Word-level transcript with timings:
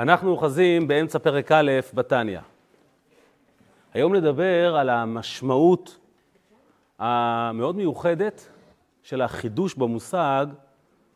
אנחנו 0.00 0.30
אוחזים 0.30 0.88
באמצע 0.88 1.18
פרק 1.18 1.52
א' 1.52 1.70
בתניא. 1.94 2.40
היום 3.94 4.14
נדבר 4.14 4.76
על 4.76 4.88
המשמעות 4.88 5.98
המאוד 6.98 7.76
מיוחדת 7.76 8.48
של 9.02 9.22
החידוש 9.22 9.74
במושג 9.74 10.46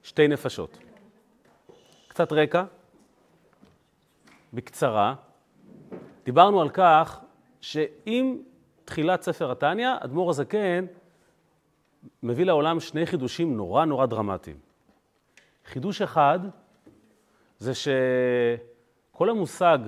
שתי 0.03 0.29
נפשות. 0.29 0.79
קצת 2.09 2.33
רקע, 2.33 2.65
בקצרה. 4.53 5.15
דיברנו 6.25 6.61
על 6.61 6.69
כך 6.69 7.21
שעם 7.61 8.37
תחילת 8.85 9.23
ספר 9.23 9.51
התניא, 9.51 9.91
אדמו"ר 10.01 10.31
הזקן 10.31 10.87
מביא 12.23 12.45
לעולם 12.45 12.81
שני 12.81 13.07
חידושים 13.07 13.57
נורא 13.57 13.85
נורא 13.85 14.07
דרמטיים. 14.07 14.57
חידוש 15.67 16.03
אחד 16.03 16.39
זה 17.59 17.73
שכל 19.15 19.31
המושג 19.31 19.79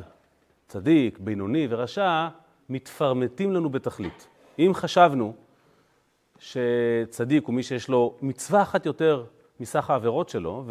צדיק, 0.66 1.19
בינוני 1.19 1.66
ורשע 1.70 2.28
מתפרמטים 2.69 3.52
לנו 3.52 3.70
בתכלית. 3.70 4.28
אם 4.59 4.70
חשבנו 4.74 5.34
שצדיק 6.38 7.46
הוא 7.46 7.55
מי 7.55 7.62
שיש 7.62 7.88
לו 7.88 8.15
מצווה 8.23 8.62
אחת 8.62 8.87
יותר 8.87 9.24
מסך 9.60 9.91
העבירות 9.91 10.29
שלו, 10.29 10.65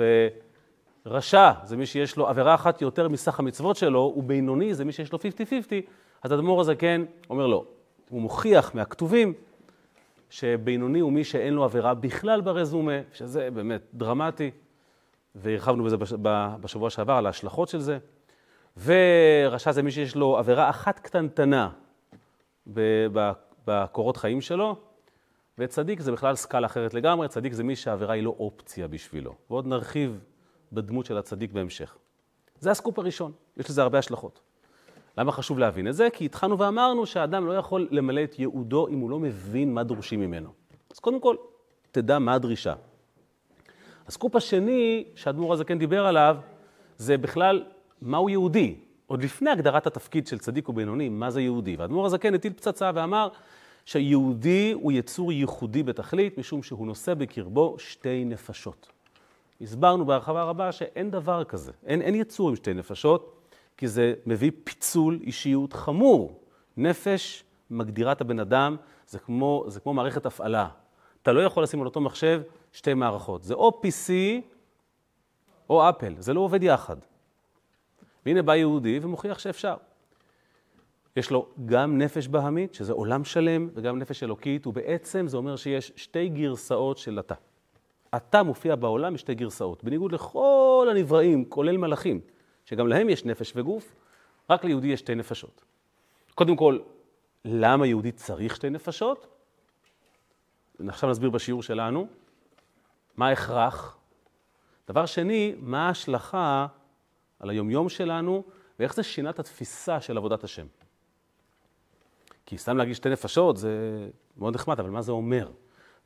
ורשע 1.05 1.51
זה 1.63 1.77
מי 1.77 1.85
שיש 1.85 2.17
לו 2.17 2.27
עבירה 2.27 2.55
אחת 2.55 2.81
יותר 2.81 3.09
מסך 3.09 3.39
המצוות 3.39 3.75
שלו, 3.75 4.13
ובינוני 4.17 4.73
זה 4.73 4.85
מי 4.85 4.91
שיש 4.91 5.11
לו 5.11 5.19
50-50, 5.19 5.21
אז 6.23 6.33
אדמו"ר 6.33 6.61
הזקן 6.61 7.05
אומר 7.29 7.47
לו, 7.47 7.65
הוא 8.09 8.21
מוכיח 8.21 8.75
מהכתובים 8.75 9.33
שבינוני 10.29 10.99
הוא 10.99 11.11
מי 11.11 11.23
שאין 11.23 11.53
לו 11.53 11.63
עבירה 11.63 11.93
בכלל 11.93 12.41
ברזומה, 12.41 12.99
שזה 13.13 13.49
באמת 13.51 13.81
דרמטי, 13.93 14.51
והרחבנו 15.35 15.83
בזה 15.83 15.97
בשבוע 16.61 16.89
שעבר 16.89 17.13
על 17.13 17.25
ההשלכות 17.25 17.69
של 17.69 17.79
זה. 17.79 17.97
ורשע 18.77 19.71
זה 19.71 19.83
מי 19.83 19.91
שיש 19.91 20.15
לו 20.15 20.37
עבירה 20.37 20.69
אחת 20.69 20.99
קטנטנה 20.99 21.69
בקורות 23.65 24.17
חיים 24.17 24.41
שלו, 24.41 24.75
וצדיק 25.57 25.99
זה 25.99 26.11
בכלל 26.11 26.35
סקאלה 26.35 26.67
אחרת 26.67 26.93
לגמרי, 26.93 27.27
צדיק 27.27 27.53
זה 27.53 27.63
מי 27.63 27.75
שהעבירה 27.75 28.13
היא 28.13 28.23
לא 28.23 28.35
אופציה 28.39 28.87
בשבילו. 28.87 29.35
ועוד 29.49 29.67
נרחיב 29.67 30.19
בדמות 30.71 31.05
של 31.05 31.17
הצדיק 31.17 31.51
בהמשך. 31.51 31.95
זה 32.59 32.71
הסקופ 32.71 32.99
הראשון, 32.99 33.31
יש 33.57 33.69
לזה 33.69 33.81
הרבה 33.81 33.99
השלכות. 33.99 34.41
למה 35.17 35.31
חשוב 35.31 35.59
להבין 35.59 35.87
את 35.87 35.95
זה? 35.95 36.07
כי 36.13 36.25
התחלנו 36.25 36.59
ואמרנו 36.59 37.05
שהאדם 37.05 37.47
לא 37.47 37.53
יכול 37.53 37.87
למלא 37.91 38.23
את 38.23 38.39
ייעודו 38.39 38.87
אם 38.87 38.99
הוא 38.99 39.09
לא 39.09 39.19
מבין 39.19 39.73
מה 39.73 39.83
דורשים 39.83 40.19
ממנו. 40.19 40.49
אז 40.91 40.99
קודם 40.99 41.19
כל, 41.19 41.35
תדע 41.91 42.19
מה 42.19 42.33
הדרישה. 42.33 42.73
הסקופ 44.07 44.35
השני 44.35 45.03
שהאדמו"ר 45.15 45.53
הזקן 45.53 45.79
דיבר 45.79 46.05
עליו, 46.05 46.37
זה 46.97 47.17
בכלל 47.17 47.63
מהו 48.05 48.29
יהודי. 48.29 48.75
עוד 49.07 49.23
לפני 49.23 49.49
הגדרת 49.49 49.87
התפקיד 49.87 50.27
של 50.27 50.39
צדיק 50.39 50.69
ובינוני, 50.69 51.09
מה 51.09 51.31
זה 51.31 51.41
יהודי. 51.41 51.75
והאדמו"ר 51.75 52.05
הזקן 52.05 52.33
הטיל 52.33 52.53
פצצה 52.53 52.91
ואמר 52.95 53.27
שהיהודי 53.85 54.71
הוא 54.71 54.91
יצור 54.91 55.31
ייחודי 55.31 55.83
בתכלית, 55.83 56.37
משום 56.37 56.63
שהוא 56.63 56.87
נושא 56.87 57.13
בקרבו 57.13 57.75
שתי 57.79 58.25
נפשות. 58.25 58.91
הסברנו 59.61 60.05
בהרחבה 60.05 60.43
רבה 60.43 60.71
שאין 60.71 61.11
דבר 61.11 61.43
כזה, 61.43 61.71
אין, 61.85 62.01
אין 62.01 62.15
יצור 62.15 62.49
עם 62.49 62.55
שתי 62.55 62.73
נפשות. 62.73 63.43
כי 63.77 63.87
זה 63.87 64.13
מביא 64.25 64.51
פיצול 64.63 65.19
אישיות 65.21 65.73
חמור. 65.73 66.39
נפש 66.77 67.43
מגדירה 67.69 68.11
את 68.11 68.21
הבן 68.21 68.39
אדם, 68.39 68.75
זה 69.07 69.19
כמו, 69.19 69.63
זה 69.67 69.79
כמו 69.79 69.93
מערכת 69.93 70.25
הפעלה. 70.25 70.67
אתה 71.21 71.31
לא 71.31 71.41
יכול 71.41 71.63
לשים 71.63 71.79
על 71.79 71.85
אותו 71.85 72.01
מחשב 72.01 72.41
שתי 72.71 72.93
מערכות. 72.93 73.43
זה 73.43 73.53
או 73.53 73.81
PC 73.83 74.11
או 75.69 75.89
אפל, 75.89 76.13
זה 76.19 76.33
לא 76.33 76.39
עובד 76.39 76.63
יחד. 76.63 76.95
והנה 78.25 78.41
בא 78.41 78.55
יהודי 78.55 78.99
ומוכיח 79.01 79.39
שאפשר. 79.39 79.75
יש 81.15 81.31
לו 81.31 81.47
גם 81.65 81.97
נפש 81.97 82.27
בהמית, 82.27 82.73
שזה 82.73 82.93
עולם 82.93 83.25
שלם, 83.25 83.69
וגם 83.73 83.99
נפש 83.99 84.23
אלוקית, 84.23 84.67
ובעצם 84.67 85.27
זה 85.27 85.37
אומר 85.37 85.55
שיש 85.55 85.91
שתי 85.95 86.29
גרסאות 86.29 86.97
של 86.97 87.19
אתה. 87.19 87.35
אתה 88.15 88.43
מופיע 88.43 88.75
בעולם 88.75 89.13
בשתי 89.13 89.35
גרסאות, 89.35 89.83
בניגוד 89.83 90.11
לכל 90.11 90.87
הנבראים, 90.91 91.45
כולל 91.45 91.77
מלאכים. 91.77 92.21
שגם 92.65 92.87
להם 92.87 93.09
יש 93.09 93.25
נפש 93.25 93.53
וגוף, 93.55 93.95
רק 94.49 94.63
ליהודי 94.63 94.87
יש 94.87 94.99
שתי 94.99 95.15
נפשות. 95.15 95.63
קודם 96.35 96.55
כל, 96.55 96.79
למה 97.45 97.87
יהודי 97.87 98.11
צריך 98.11 98.55
שתי 98.55 98.69
נפשות? 98.69 99.27
עכשיו 100.87 101.09
נסביר 101.09 101.29
בשיעור 101.29 101.63
שלנו. 101.63 102.07
מה 103.17 103.27
ההכרח? 103.27 103.97
דבר 104.87 105.05
שני, 105.05 105.55
מה 105.59 105.87
ההשלכה 105.87 106.67
על 107.43 107.49
היומיום 107.49 107.89
שלנו, 107.89 108.43
ואיך 108.79 108.95
זה 108.95 109.03
שינה 109.03 109.29
את 109.29 109.39
התפיסה 109.39 110.01
של 110.01 110.17
עבודת 110.17 110.43
השם. 110.43 110.65
כי 112.45 112.57
סתם 112.57 112.77
להגיד 112.77 112.95
שתי 112.95 113.09
נפשות 113.09 113.57
זה 113.57 113.69
מאוד 114.37 114.55
נחמד, 114.55 114.79
אבל 114.79 114.89
מה 114.89 115.01
זה 115.01 115.11
אומר? 115.11 115.51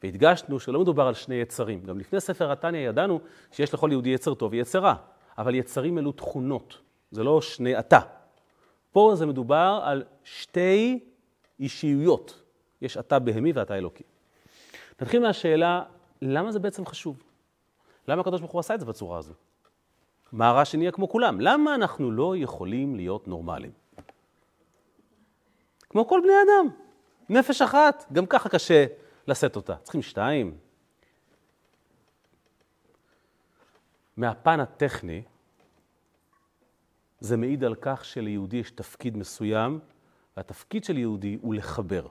והדגשנו 0.03 0.59
שלא 0.59 0.79
מדובר 0.79 1.07
על 1.07 1.13
שני 1.13 1.35
יצרים. 1.35 1.83
גם 1.83 1.99
לפני 1.99 2.19
ספר 2.19 2.51
התניא 2.51 2.79
ידענו 2.79 3.19
שיש 3.51 3.73
לכל 3.73 3.89
יהודי 3.91 4.09
יצר 4.09 4.33
טוב 4.33 4.51
ויצר 4.51 4.79
רע. 4.79 4.95
אבל 5.37 5.55
יצרים 5.55 5.97
אלו 5.97 6.11
תכונות, 6.11 6.77
זה 7.11 7.23
לא 7.23 7.41
שני 7.41 7.79
אתה. 7.79 7.99
פה 8.91 9.11
זה 9.15 9.25
מדובר 9.25 9.79
על 9.83 10.03
שתי 10.23 10.99
אישיויות. 11.59 12.43
יש 12.81 12.97
אתה 12.97 13.19
בהמי 13.19 13.51
ואתה 13.51 13.77
אלוקי. 13.77 14.03
נתחיל 15.01 15.21
מהשאלה, 15.21 15.83
למה 16.21 16.51
זה 16.51 16.59
בעצם 16.59 16.85
חשוב? 16.85 17.23
למה 18.07 18.21
הקדוש 18.21 18.41
ברוך 18.41 18.51
הוא 18.51 18.59
עשה 18.59 18.75
את 18.75 18.79
זה 18.79 18.85
בצורה 18.85 19.17
הזו? 19.17 19.33
מה 20.31 20.47
הרע 20.47 20.65
שנהיה 20.65 20.91
כמו 20.91 21.09
כולם? 21.09 21.41
למה 21.41 21.75
אנחנו 21.75 22.11
לא 22.11 22.37
יכולים 22.37 22.95
להיות 22.95 23.27
נורמליים? 23.27 23.71
כמו 25.89 26.07
כל 26.07 26.21
בני 26.23 26.33
אדם, 26.33 26.75
נפש 27.29 27.61
אחת, 27.61 28.05
גם 28.13 28.25
ככה 28.25 28.49
קשה 28.49 28.85
לשאת 29.27 29.55
אותה. 29.55 29.75
צריכים 29.75 30.01
שתיים, 30.01 30.57
מהפן 34.17 34.59
הטכני, 34.59 35.23
זה 37.19 37.37
מעיד 37.37 37.63
על 37.63 37.75
כך 37.81 38.05
שליהודי 38.05 38.57
יש 38.57 38.71
תפקיד 38.71 39.17
מסוים, 39.17 39.79
והתפקיד 40.37 40.83
של 40.83 40.97
יהודי 40.97 41.37
הוא 41.41 41.55
לחבר. 41.55 42.07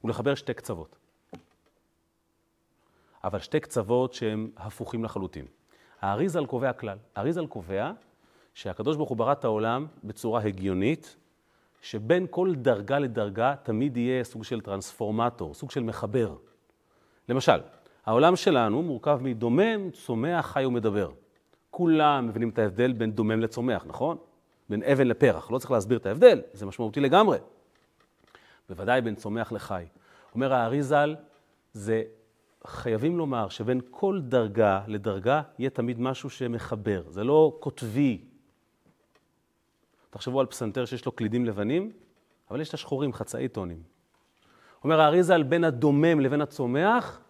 הוא 0.00 0.10
לחבר 0.10 0.34
שתי 0.34 0.54
קצוות. 0.54 0.96
אבל 3.24 3.38
שתי 3.38 3.60
קצוות 3.60 4.12
שהם 4.12 4.50
הפוכים 4.56 5.04
לחלוטין. 5.04 5.46
האריזל 6.02 6.46
קובע 6.46 6.72
כלל. 6.72 6.98
האריזל 7.16 7.46
קובע 7.46 7.92
שהקדוש 8.54 8.96
ברוך 8.96 9.08
הוא 9.08 9.16
ברא 9.16 9.32
את 9.32 9.44
העולם 9.44 9.86
בצורה 10.04 10.42
הגיונית, 10.42 11.16
שבין 11.82 12.26
כל 12.30 12.54
דרגה 12.54 12.98
לדרגה 12.98 13.54
תמיד 13.62 13.96
יהיה 13.96 14.24
סוג 14.24 14.44
של 14.44 14.60
טרנספורמטור, 14.60 15.54
סוג 15.54 15.70
של 15.70 15.82
מחבר. 15.82 16.34
למשל, 17.28 17.60
העולם 18.06 18.36
שלנו 18.36 18.82
מורכב 18.82 19.18
מדומם, 19.22 19.90
צומח, 19.90 20.46
חי 20.46 20.64
ומדבר. 20.64 21.10
כולם 21.70 22.26
מבינים 22.26 22.48
את 22.48 22.58
ההבדל 22.58 22.92
בין 22.92 23.12
דומם 23.12 23.40
לצומח, 23.40 23.84
נכון? 23.86 24.16
בין 24.68 24.82
אבן 24.82 25.06
לפרח. 25.06 25.50
לא 25.50 25.58
צריך 25.58 25.70
להסביר 25.70 25.98
את 25.98 26.06
ההבדל, 26.06 26.40
זה 26.52 26.66
משמעותי 26.66 27.00
לגמרי. 27.00 27.38
בוודאי 28.68 29.00
בין 29.00 29.14
צומח 29.14 29.52
לחי. 29.52 29.84
אומר 30.34 30.52
הארי 30.52 30.82
ז"ל, 30.82 31.16
זה 31.72 32.02
חייבים 32.66 33.18
לומר 33.18 33.48
שבין 33.48 33.80
כל 33.90 34.20
דרגה 34.22 34.82
לדרגה 34.86 35.42
יהיה 35.58 35.70
תמיד 35.70 36.00
משהו 36.00 36.30
שמחבר, 36.30 37.02
זה 37.08 37.24
לא 37.24 37.56
קוטבי. 37.60 38.24
תחשבו 40.10 40.40
על 40.40 40.46
פסנתר 40.46 40.84
שיש 40.84 41.06
לו 41.06 41.12
קלידים 41.12 41.44
לבנים, 41.44 41.92
אבל 42.50 42.60
יש 42.60 42.68
את 42.68 42.74
השחורים, 42.74 43.12
חצאי 43.12 43.48
טונים. 43.48 43.82
אומר 44.84 45.00
הארי 45.00 45.22
ז"ל, 45.22 45.42
בין 45.42 45.64
הדומם 45.64 46.20
לבין 46.20 46.40
הצומח, 46.40 47.20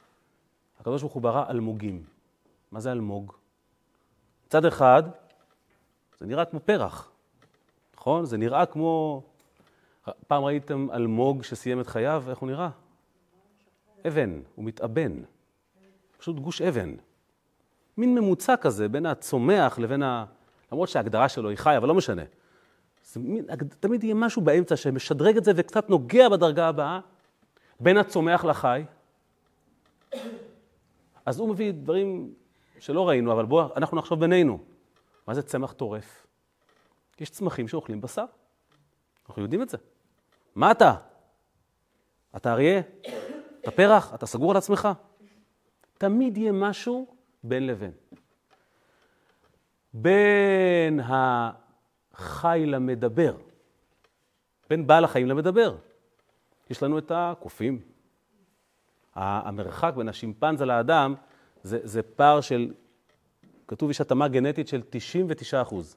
הוא 0.85 1.23
ברא 1.23 1.51
אלמוגים. 1.51 2.05
מה 2.73 2.81
זה 2.81 2.93
אלמוג? 2.93 3.33
מצד 4.47 4.65
אחד, 4.65 5.03
זה 6.19 6.27
נראה 6.27 6.45
כמו 6.45 6.61
פרח, 6.61 7.11
נכון? 7.97 8.25
זה 8.25 8.37
נראה 8.37 8.67
כמו... 8.67 9.23
פעם 10.27 10.45
ראיתם 10.45 10.89
אלמוג 10.93 11.43
שסיים 11.43 11.81
את 11.81 11.87
חייו, 11.87 12.25
איך 12.29 12.39
הוא 12.39 12.49
נראה? 12.49 12.69
אבן, 14.09 14.41
הוא 14.55 14.65
מתאבן. 14.65 15.23
פשוט 16.19 16.37
גוש 16.39 16.63
אבן. 16.63 16.95
מין 17.97 18.15
ממוצע 18.15 18.57
כזה 18.57 18.89
בין 18.89 19.07
הצומח 19.07 19.79
לבין 19.79 20.03
ה... 20.03 20.25
למרות 20.73 20.89
שההגדרה 20.89 21.29
שלו 21.29 21.49
היא 21.49 21.59
חי, 21.59 21.77
אבל 21.77 21.89
לא 21.89 21.95
משנה. 21.95 22.23
זה 23.05 23.21
מין, 23.21 23.45
תמיד 23.81 24.05
יהיה 24.05 24.15
משהו 24.15 24.43
באמצע 24.43 24.77
שמשדרג 24.77 25.37
את 25.37 25.45
זה 25.45 25.53
וקצת 25.57 25.91
נוגע 25.91 26.29
בדרגה 26.29 26.69
הבאה, 26.69 27.01
בין 27.81 27.97
הצומח 27.97 28.45
לחי. 28.45 28.85
אז 31.27 31.39
הוא 31.39 31.49
מביא 31.49 31.73
דברים 31.73 32.35
שלא 32.79 33.09
ראינו, 33.09 33.33
אבל 33.33 33.45
בואו, 33.45 33.69
אנחנו 33.77 33.97
נחשוב 33.97 34.21
בינינו. 34.21 34.59
מה 35.27 35.35
זה 35.35 35.43
צמח 35.43 35.73
טורף? 35.73 36.27
יש 37.21 37.31
צמחים 37.31 37.69
שאוכלים 37.69 38.01
בשר. 38.01 38.25
אנחנו 39.29 39.43
יודעים 39.43 39.63
את 39.63 39.69
זה. 39.69 39.79
מה 40.55 40.71
אתה? 40.71 40.95
אתה 42.37 42.53
אריה? 42.53 42.81
אתה 43.63 43.71
פרח? 43.71 44.15
אתה 44.15 44.27
סגור 44.27 44.51
על 44.51 44.57
עצמך? 44.57 44.89
תמיד 45.99 46.37
יהיה 46.37 46.53
משהו 46.53 47.07
בין 47.45 47.67
לבין. 47.67 47.91
בין 49.95 51.01
החי 51.05 52.63
למדבר, 52.67 53.37
בין 54.71 54.87
בעל 54.87 55.05
החיים 55.05 55.27
למדבר. 55.27 55.77
יש 56.71 56.83
לנו 56.83 56.99
את 56.99 57.13
הקופים. 57.15 57.81
המרחק 59.15 59.93
בין 59.97 60.09
השימפנזה 60.09 60.67
לאדם 60.67 61.15
זה, 61.63 61.79
זה 61.83 62.03
פער 62.03 62.41
של, 62.41 62.73
כתוב 63.69 63.91
יש 63.91 64.01
התאמה 64.01 64.29
גנטית 64.29 64.69
של 64.69 64.83
99 64.91 65.63
אחוז. 65.63 65.97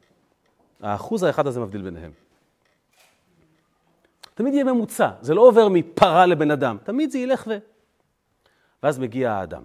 האחוז 0.81 1.23
האחד 1.23 1.47
הזה 1.47 1.59
מבדיל 1.59 1.81
ביניהם. 1.81 2.11
תמיד 4.35 4.53
יהיה 4.53 4.63
ממוצע, 4.63 5.09
זה 5.21 5.33
לא 5.33 5.41
עובר 5.41 5.67
מפרה 5.69 6.25
לבן 6.25 6.51
אדם, 6.51 6.77
תמיד 6.83 7.11
זה 7.11 7.17
ילך 7.19 7.47
ו... 7.47 7.57
ואז 8.83 8.99
מגיע 8.99 9.31
האדם. 9.31 9.63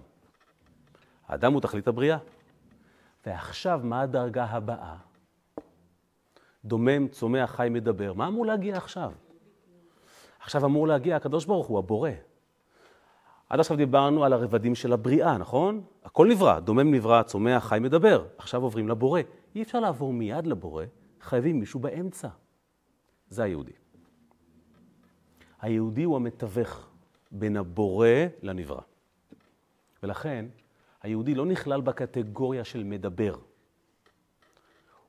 האדם 1.28 1.52
הוא 1.52 1.61
תכלית 1.61 1.88
הבריאה. 1.88 2.19
ועכשיו, 3.26 3.81
מה 3.82 4.00
הדרגה 4.00 4.44
הבאה? 4.44 4.96
דומם, 6.64 7.08
צומח, 7.08 7.50
חי, 7.50 7.69
מדבר. 7.70 8.12
מה 8.12 8.26
אמור 8.26 8.46
להגיע 8.46 8.76
עכשיו? 8.76 9.12
עכשיו 10.40 10.64
אמור 10.64 10.88
להגיע 10.88 11.16
הקדוש 11.16 11.44
ברוך 11.44 11.66
הוא, 11.66 11.78
הבורא. 11.78 12.11
עד 13.49 13.61
עכשיו 13.61 13.76
דיברנו 13.76 14.25
על 14.25 14.32
הרבדים 14.32 14.75
של 14.75 14.93
הבריאה, 14.93 15.38
נכון? 15.38 15.82
הכל 16.05 16.28
נברא, 16.28 16.61
דומם 16.61 16.94
נברא, 16.94 17.23
צומח, 17.23 17.64
חי, 17.64 17.78
מדבר. 17.81 18.25
עכשיו 18.38 18.62
עוברים 18.62 18.88
לבורא. 18.88 19.20
אי 19.55 19.62
אפשר 19.62 19.81
לעבור 19.81 20.12
מיד 20.12 20.46
לבורא, 20.46 20.84
חייבים 21.20 21.61
מישהו 21.61 21.81
באמצע. 21.81 22.28
זה 23.28 23.43
היהודי. 23.43 23.73
היהודי 25.62 26.03
הוא 26.03 26.17
המתווך 26.17 26.89
בין 27.31 27.57
הבורא 27.57 28.09
לנברא. 28.43 28.81
ולכן, 30.03 30.47
היהודי 31.03 31.35
לא 31.35 31.47
נכלל 31.47 31.81
בקטגוריה 31.81 32.65
של 32.65 32.85
מדבר. 32.85 33.35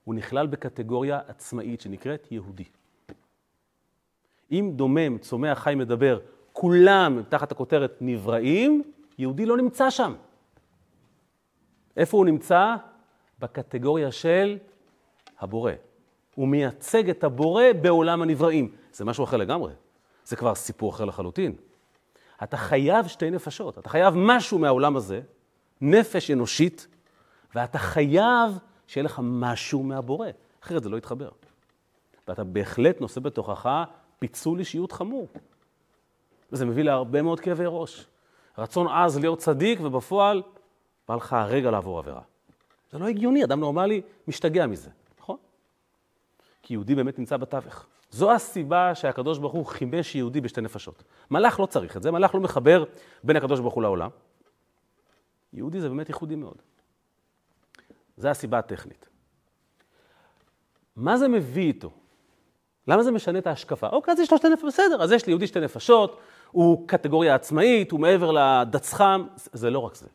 הוא 0.04 0.16
נכלל 0.16 0.48
בקטגוריה 0.48 1.20
עצמאית 1.28 1.82
שנקראת 1.82 2.32
יהודי. 2.32 2.64
אם 4.52 4.72
דומם, 4.76 5.18
צומח, 5.18 5.60
חי, 5.60 5.76
מדבר, 5.76 6.20
כולם 6.54 7.22
תחת 7.30 7.52
הכותרת 7.52 7.98
נבראים, 8.02 8.84
יהודי 9.18 9.46
לא 9.46 9.58
נמצא 9.58 9.90
שם. 9.90 10.14
איפה 11.98 12.18
הוא 12.18 12.26
נמצא? 12.26 12.76
בקטגוריה 13.40 14.12
של 14.12 14.58
הבורא. 15.40 15.72
הוא 16.36 16.48
מייצג 16.48 17.10
את 17.10 17.24
הבורא 17.24 17.64
בעולם 17.82 18.22
הנבראים. 18.22 18.76
זה 18.94 19.06
משהו 19.06 19.24
אחר 19.24 19.38
לגמרי. 19.38 19.74
זה 20.26 20.36
כבר 20.36 20.56
סיפור 20.56 20.92
אחר 20.92 21.06
לחלוטין. 21.06 21.56
אתה 22.44 22.58
חייב 22.58 23.08
שתי 23.08 23.30
נפשות, 23.30 23.78
אתה 23.78 23.90
חייב 23.90 24.14
משהו 24.18 24.60
מהעולם 24.60 24.96
הזה, 24.96 25.22
נפש 25.82 26.32
אנושית, 26.32 26.88
ואתה 27.56 27.78
חייב 27.78 28.58
שיהיה 28.88 29.04
לך 29.04 29.20
משהו 29.24 29.84
מהבורא, 29.84 30.28
אחרת 30.64 30.84
זה 30.84 30.90
לא 30.90 30.98
יתחבר. 30.98 31.30
ואתה 32.28 32.44
בהחלט 32.44 33.02
נושא 33.02 33.20
בתוכך 33.20 33.70
פיצול 34.20 34.60
אישיות 34.60 34.92
חמור. 34.92 35.28
וזה 36.52 36.66
מביא 36.66 36.84
להרבה 36.84 37.22
מאוד 37.22 37.40
כאבי 37.40 37.64
ראש. 37.68 38.06
רצון 38.58 38.88
עז 38.88 39.18
להיות 39.18 39.40
צדיק, 39.40 39.80
ובפועל 39.82 40.44
בא 41.08 41.16
לך 41.16 41.34
הרגע 41.34 41.72
לעבור 41.72 42.00
עבירה. 42.00 42.22
זה 42.92 43.00
לא 43.00 43.08
הגיוני, 43.08 43.44
אדם 43.44 43.60
נורמלי 43.60 44.02
משתגע 44.28 44.68
מזה, 44.68 44.90
נכון? 45.20 45.38
כי 46.62 46.74
יהודי 46.74 46.96
באמת 46.96 47.20
נמצא 47.20 47.38
בתווך. 47.38 47.86
זו 48.12 48.32
הסיבה 48.32 48.96
שהקדוש 48.96 49.38
ברוך 49.38 49.54
הוא 49.54 49.66
חימש 49.66 50.16
יהודי 50.16 50.42
בשתי 50.42 50.62
נפשות. 50.62 51.04
מלאך 51.32 51.60
לא 51.60 51.66
צריך 51.66 51.98
את 51.98 52.04
זה, 52.04 52.12
מלאך 52.12 52.36
לא 52.36 52.42
מחבר 52.42 52.84
בין 53.24 53.36
הקדוש 53.36 53.60
ברוך 53.60 53.74
הוא 53.74 53.84
לעולם. 53.84 54.10
יהודי 55.54 55.82
זה 55.82 55.90
באמת 55.90 56.10
ייחודי 56.10 56.36
מאוד. 56.36 56.56
זו 58.18 58.28
הסיבה 58.28 58.60
הטכנית. 58.60 59.10
מה 60.96 61.18
זה 61.18 61.28
מביא 61.28 61.68
איתו? 61.68 61.92
למה 62.88 63.04
זה 63.04 63.12
משנה 63.12 63.40
את 63.40 63.48
ההשקפה? 63.48 63.88
אוקיי, 63.88 64.12
אז 64.12 64.20
יש 64.20 64.32
לו 64.32 64.38
שתי 64.38 64.50
נפשות, 64.50 64.68
בסדר, 64.68 65.04
אז 65.04 65.12
יש 65.12 65.28
ליהודי 65.28 65.48
שתי 65.48 65.60
נפשות, 65.60 66.20
הוא 66.52 66.88
קטגוריה 66.88 67.36
עצמאית, 67.36 67.92
הוא 67.92 68.00
מעבר 68.00 68.32
לדצחם, 68.32 69.28
זה 69.36 69.70
לא 69.70 69.80
רק 69.80 69.96
זה. 69.96 70.08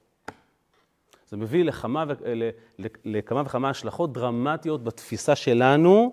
זה 1.28 1.36
מביא 1.36 1.64
לכמה, 1.64 2.04
ו... 2.08 2.12
לכמה 3.04 3.42
וכמה 3.46 3.70
השלכות 3.70 4.12
דרמטיות 4.12 4.84
בתפיסה 4.84 5.36
שלנו 5.36 6.12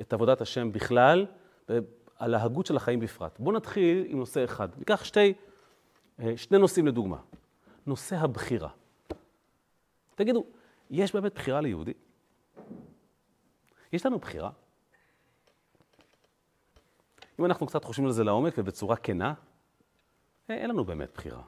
את 0.00 0.12
עבודת 0.12 0.40
השם 0.40 0.72
בכלל, 0.72 1.26
ועל 1.68 2.34
ההגות 2.34 2.66
של 2.66 2.76
החיים 2.76 3.00
בפרט. 3.00 3.38
בואו 3.38 3.56
נתחיל 3.56 4.04
עם 4.08 4.18
נושא 4.18 4.44
אחד. 4.44 4.68
ניקח 4.78 5.04
שתי, 5.04 5.34
אה, 6.20 6.36
שני 6.36 6.58
נושאים 6.58 6.86
לדוגמה. 6.86 7.16
נושא 7.86 8.16
הבחירה. 8.16 8.68
תגידו, 10.14 10.44
יש 10.90 11.14
באמת 11.14 11.34
בחירה 11.34 11.60
ליהודי? 11.60 11.92
יש 13.92 14.06
לנו 14.06 14.18
בחירה? 14.18 14.50
אם 17.38 17.44
אנחנו 17.44 17.66
קצת 17.66 17.84
חושבים 17.84 18.06
על 18.06 18.12
זה 18.12 18.24
לעומק 18.24 18.54
ובצורה 18.58 18.96
כנה, 18.96 19.34
אה, 20.50 20.54
אין 20.54 20.70
לנו 20.70 20.84
באמת 20.84 21.10
בחירה. 21.14 21.42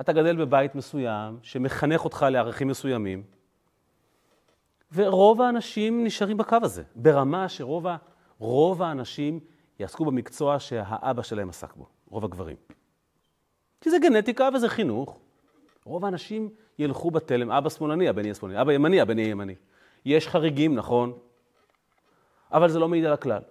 אתה 0.00 0.12
גדל 0.12 0.36
בבית 0.36 0.74
מסוים 0.74 1.38
שמחנך 1.42 2.04
אותך 2.04 2.26
לערכים 2.30 2.68
מסוימים, 2.68 3.22
ורוב 4.94 5.42
האנשים 5.42 6.04
נשארים 6.04 6.36
בקו 6.36 6.56
הזה, 6.62 6.82
ברמה 6.96 7.48
שרוב 7.48 7.86
רוב 8.38 8.82
האנשים 8.82 9.40
יעסקו 9.78 10.04
במקצוע 10.04 10.58
שהאבא 10.58 11.22
שלהם 11.22 11.48
עסק 11.48 11.76
בו, 11.76 11.86
רוב 12.10 12.24
הגברים. 12.24 12.56
כי 13.80 13.90
זה 13.90 13.98
גנטיקה 13.98 14.48
וזה 14.54 14.68
חינוך. 14.68 15.18
רוב 15.84 16.04
האנשים 16.04 16.50
ילכו 16.78 17.10
בתלם, 17.10 17.50
אבא 17.50 17.70
שמאלני, 17.70 18.08
הבן 18.08 18.24
יהיה 18.24 18.34
שמאלני, 18.34 18.60
אבא 18.60 18.72
ימני, 18.72 19.00
הבן 19.00 19.18
יהיה 19.18 19.30
ימני. 19.30 19.54
יש 20.04 20.28
חריגים, 20.28 20.74
נכון, 20.74 21.12
אבל 22.52 22.68
זה 22.68 22.78
לא 22.78 22.88
מעיד 22.88 23.04
על 23.04 23.12
הכלל. 23.12 23.42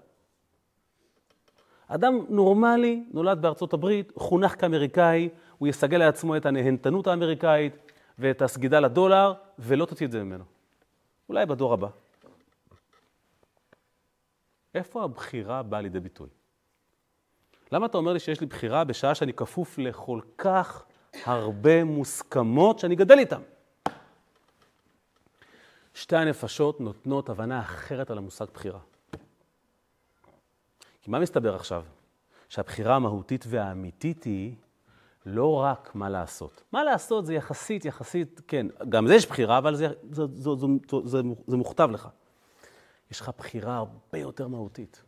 אדם 1.87 2.25
נורמלי, 2.29 3.03
נולד 3.13 3.41
בארצות 3.41 3.73
הברית, 3.73 4.11
חונך 4.15 4.55
כאמריקאי, 4.59 5.29
הוא 5.57 5.67
יסגל 5.67 5.97
לעצמו 5.97 6.37
את 6.37 6.45
הנהנתנות 6.45 7.07
האמריקאית 7.07 7.91
ואת 8.19 8.41
הסגידה 8.41 8.79
לדולר, 8.79 9.33
ולא 9.59 9.85
תוציא 9.85 10.05
את 10.05 10.11
זה 10.11 10.23
ממנו. 10.23 10.50
אולי 11.31 11.45
בדור 11.45 11.73
הבא. 11.73 11.87
איפה 14.75 15.03
הבחירה 15.03 15.63
באה 15.63 15.81
לידי 15.81 15.99
ביטוי? 15.99 16.29
למה 17.71 17.85
אתה 17.85 17.97
אומר 17.97 18.13
לי 18.13 18.19
שיש 18.19 18.41
לי 18.41 18.47
בחירה 18.47 18.83
בשעה 18.83 19.15
שאני 19.15 19.33
כפוף 19.33 19.77
לכל 19.77 20.19
כך 20.37 20.85
הרבה 21.25 21.83
מוסכמות 21.83 22.79
שאני 22.79 22.95
גדל 22.95 23.19
איתן? 23.19 23.41
שתי 25.93 26.15
הנפשות 26.15 26.81
נותנות 26.81 27.29
הבנה 27.29 27.59
אחרת 27.61 28.11
על 28.11 28.17
המושג 28.17 28.45
בחירה. 28.53 28.79
כי 31.01 31.11
מה 31.11 31.19
מסתבר 31.19 31.55
עכשיו? 31.55 31.85
שהבחירה 32.49 32.95
המהותית 32.95 33.45
והאמיתית 33.47 34.23
היא 34.23 34.55
לא 35.25 35.59
רק 35.59 35.95
מה 35.95 36.09
לעשות. 36.09 36.63
מה 36.71 36.83
לעשות 36.83 37.25
זה 37.25 37.33
יחסית, 37.33 37.85
יחסית, 37.85 38.41
כן, 38.47 38.67
גם 38.89 39.07
זה 39.07 39.15
יש 39.15 39.27
בחירה, 39.27 39.57
אבל 39.57 39.75
זה, 39.75 39.87
זה, 40.11 40.23
זה, 40.33 40.49
זה, 40.55 40.97
זה, 41.03 41.21
זה 41.47 41.57
מוכתב 41.57 41.89
לך. 41.91 42.09
יש 43.11 43.21
לך 43.21 43.31
בחירה 43.37 43.77
הרבה 43.77 44.17
יותר 44.17 44.47
מהותית. 44.47 45.03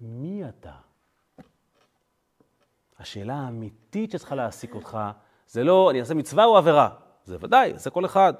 מי 0.00 0.48
אתה? 0.48 0.72
השאלה 2.98 3.34
האמיתית 3.34 4.10
שצריכה 4.10 4.34
להעסיק 4.34 4.74
אותך, 4.74 4.98
זה 5.48 5.64
לא 5.64 5.90
אני 5.90 6.00
אעשה 6.00 6.14
מצווה 6.14 6.44
או 6.44 6.56
עבירה. 6.56 6.88
זה 7.24 7.36
ודאי, 7.40 7.72
זה 7.78 7.90
כל 7.90 8.04
אחד. 8.04 8.34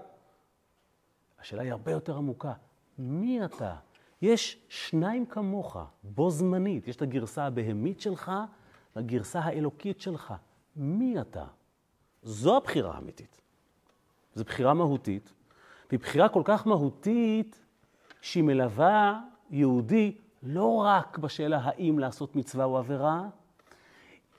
השאלה 1.40 1.62
היא 1.62 1.72
הרבה 1.72 1.92
יותר 1.92 2.16
עמוקה. 2.16 2.52
מי 2.98 3.44
אתה? 3.44 3.74
יש 4.22 4.66
שניים 4.68 5.26
כמוך, 5.26 5.76
בו 6.02 6.30
זמנית. 6.30 6.88
יש 6.88 6.96
את 6.96 7.02
הגרסה 7.02 7.46
הבהמית 7.46 8.00
שלך 8.00 8.32
לגרסה 8.96 9.40
האלוקית 9.40 10.00
שלך. 10.00 10.34
מי 10.76 11.20
אתה? 11.20 11.44
זו 12.22 12.56
הבחירה 12.56 12.94
האמיתית. 12.94 13.40
זו 14.34 14.44
בחירה 14.44 14.74
מהותית, 14.74 15.32
והיא 15.88 16.00
בחירה 16.00 16.28
כל 16.28 16.42
כך 16.44 16.66
מהותית, 16.66 17.64
שהיא 18.20 18.42
מלווה 18.42 19.20
יהודי 19.50 20.16
לא 20.42 20.76
רק 20.76 21.18
בשאלה 21.18 21.60
האם 21.62 21.98
לעשות 21.98 22.36
מצווה 22.36 22.64
או 22.64 22.78
עבירה, 22.78 23.28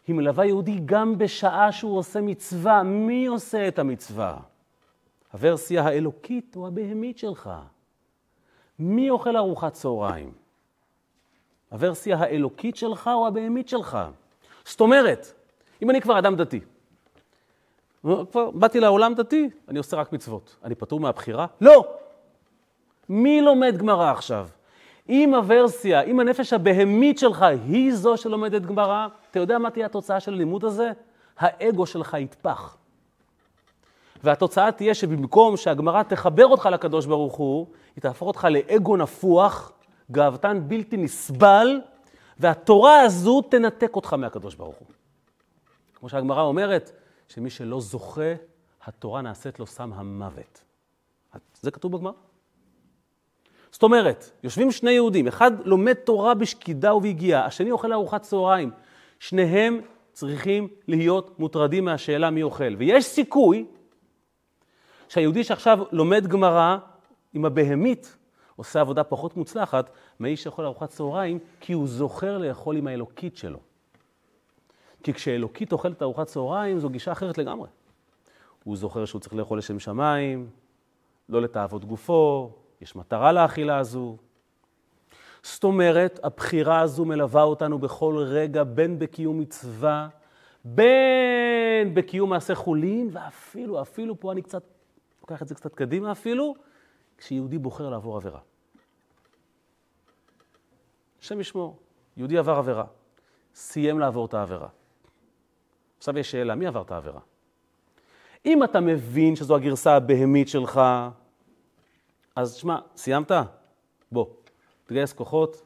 היא 0.08 0.16
מלווה 0.16 0.46
יהודי 0.46 0.80
גם 0.86 1.18
בשעה 1.18 1.72
שהוא 1.72 1.98
עושה 1.98 2.22
מצווה. 2.22 2.84
מי 2.84 3.26
עושה 3.26 3.68
את 3.68 3.80
המצווה? 3.80 4.40
הוורסיה 5.34 5.84
האלוקית 5.84 6.56
או 6.56 6.68
הבהמית 6.68 7.18
שלך. 7.18 7.50
מי 8.80 9.10
אוכל 9.10 9.38
ארוחת 9.38 9.74
צהריים? 9.74 10.34
הוורסיה 11.70 12.18
האלוקית 12.18 12.76
שלך 12.76 13.10
או 13.14 13.28
הבהמית 13.28 13.70
שלך? 13.70 13.98
זאת 14.66 14.82
אומרת, 14.82 15.34
אם 15.82 15.90
אני 15.90 16.02
כבר 16.02 16.20
אדם 16.20 16.36
דתי, 16.36 16.60
כבר 18.02 18.52
באתי 18.52 18.80
לעולם 18.80 19.14
דתי, 19.14 19.50
אני 19.70 19.78
עושה 19.78 19.98
רק 19.98 20.14
מצוות. 20.14 20.56
אני 20.64 20.76
פטור 20.76 21.00
מהבחירה? 21.00 21.46
לא. 21.62 21.86
מי 23.10 23.42
לומד 23.42 23.78
גמרא 23.78 24.12
עכשיו? 24.12 24.48
אם 25.10 25.34
הוורסיה, 25.34 26.02
אם 26.02 26.20
הנפש 26.20 26.54
הבהמית 26.54 27.20
שלך 27.20 27.46
היא 27.68 27.94
זו 27.94 28.18
שלומדת 28.18 28.62
גמרא, 28.62 29.08
אתה 29.32 29.40
יודע 29.40 29.58
מה 29.58 29.70
תהיה 29.70 29.86
התוצאה 29.86 30.20
של 30.20 30.34
הלימוד 30.34 30.66
הזה? 30.66 30.92
האגו 31.38 31.86
שלך 31.86 32.18
יתפח. 32.20 32.78
והתוצאה 34.24 34.72
תהיה 34.72 34.94
שבמקום 34.94 35.58
שהגמרא 35.58 36.04
תחבר 36.04 36.46
אותך 36.46 36.70
לקדוש 36.72 37.06
ברוך 37.06 37.36
הוא, 37.36 37.68
היא 37.96 38.02
תהפוך 38.02 38.28
אותך 38.28 38.48
לאגו 38.52 38.98
נפוח, 38.98 39.72
גאוותן 40.12 40.62
בלתי 40.68 40.98
נסבל, 40.98 41.82
והתורה 42.40 43.02
הזו 43.02 43.42
תנתק 43.42 43.96
אותך 43.96 44.14
מהקדוש 44.14 44.56
ברוך 44.56 44.78
הוא. 44.78 44.88
כמו 45.96 46.10
שהגמרא 46.10 46.42
אומרת, 46.42 46.92
שמי 47.28 47.50
שלא 47.50 47.82
זוכה, 47.82 48.34
התורה 48.84 49.22
נעשית 49.22 49.60
לו 49.60 49.68
סם 49.68 49.94
המוות. 49.94 50.64
זה 51.62 51.72
כתוב 51.72 51.92
בגמרא. 51.92 52.12
זאת 53.72 53.84
אומרת, 53.84 54.32
יושבים 54.44 54.72
שני 54.72 54.92
יהודים, 54.92 55.28
אחד 55.28 55.52
לומד 55.68 55.94
תורה 55.94 56.34
בשקידה 56.34 56.94
וביגיעה, 56.94 57.46
השני 57.46 57.72
אוכל 57.72 57.94
ארוחת 57.94 58.22
צהריים. 58.22 58.72
שניהם 59.20 59.82
צריכים 60.14 60.68
להיות 60.88 61.40
מוטרדים 61.40 61.86
מהשאלה 61.86 62.30
מי 62.30 62.44
אוכל. 62.44 62.76
ויש 62.78 63.06
סיכוי 63.06 63.66
שהיהודי 65.10 65.44
שעכשיו 65.44 65.80
לומד 65.92 66.28
גמרא 66.28 66.78
עם 67.34 67.46
הבהמית, 67.46 68.18
עושה 68.56 68.82
עבודה 68.82 69.04
פחות 69.04 69.38
מוצלחת 69.38 69.90
מהאיש 70.20 70.44
שאוכל 70.44 70.66
ארוחת 70.66 70.90
צהריים, 70.90 71.40
כי 71.60 71.74
הוא 71.74 71.88
זוכר 71.88 72.38
לאכול 72.38 72.78
עם 72.78 72.88
האלוקית 72.88 73.38
שלו. 73.38 73.60
כי 75.04 75.14
כשאלוקית 75.14 75.74
אוכלת 75.74 76.02
ארוחת 76.02 76.28
צהריים, 76.28 76.80
זו 76.80 76.90
גישה 76.90 77.12
אחרת 77.12 77.38
לגמרי. 77.38 77.70
הוא 78.64 78.78
זוכר 78.78 79.06
שהוא 79.06 79.22
צריך 79.22 79.34
לאכול 79.34 79.58
לשם 79.58 79.80
שמיים, 79.80 80.50
לא 81.30 81.42
לתאוות 81.42 81.86
גופו, 81.86 82.52
יש 82.82 82.96
מטרה 82.96 83.32
לאכילה 83.32 83.78
הזו. 83.78 84.18
זאת 85.44 85.64
אומרת, 85.64 86.20
הבחירה 86.24 86.80
הזו 86.80 87.06
מלווה 87.06 87.44
אותנו 87.44 87.80
בכל 87.80 88.16
רגע, 88.18 88.64
בין 88.64 89.00
בקיום 89.00 89.40
מצווה, 89.40 90.08
בין 90.66 91.94
בקיום 91.94 92.30
מעשה 92.30 92.56
חולין, 92.56 93.10
ואפילו, 93.12 93.82
אפילו 93.82 94.20
פה 94.20 94.32
אני 94.32 94.42
קצת, 94.42 94.64
לוקח 95.22 95.42
את 95.42 95.48
זה 95.48 95.56
קצת 95.56 95.76
קדימה 95.76 96.12
אפילו, 96.12 96.56
כשיהודי 97.18 97.58
בוחר 97.58 97.90
לעבור 97.90 98.18
עבירה. 98.18 98.40
השם 101.22 101.40
ישמור, 101.40 101.80
יהודי 102.18 102.38
עבר 102.38 102.56
עבירה, 102.56 102.84
סיים 103.56 104.00
לעבור 104.00 104.26
את 104.26 104.34
העבירה. 104.34 104.68
עכשיו 105.98 106.18
יש 106.18 106.32
שאלה, 106.32 106.56
מי 106.56 106.68
עבר 106.68 106.82
את 106.82 106.92
העבירה? 106.92 107.20
אם 108.46 108.64
אתה 108.64 108.80
מבין 108.80 109.36
שזו 109.36 109.56
הגרסה 109.56 109.96
הבהמית 109.96 110.48
שלך, 110.48 110.82
אז 112.36 112.54
שמע, 112.54 112.80
סיימת? 112.96 113.32
בוא, 114.12 114.26
תגייס 114.86 115.14
כוחות, 115.14 115.62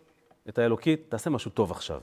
את 0.50 0.58
האלוקית, 0.58 1.06
תעשה 1.10 1.30
משהו 1.30 1.52
טוב 1.52 1.72
עכשיו. 1.72 2.02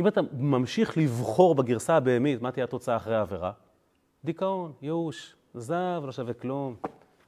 אם 0.00 0.08
אתה 0.08 0.20
ממשיך 0.32 0.98
לבחור 0.98 1.54
בגרסה 1.54 1.96
הבהמית, 1.96 2.42
מה 2.42 2.52
תהיה 2.52 2.64
התוצאה 2.64 2.96
אחרי 2.96 3.16
העבירה? 3.16 3.52
דיכאון, 4.24 4.72
ייאוש, 4.82 5.36
זב, 5.54 6.02
לא 6.04 6.12
שווה 6.12 6.34
כלום. 6.34 6.76